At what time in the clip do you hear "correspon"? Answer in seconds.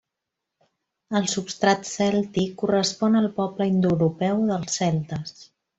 2.63-3.21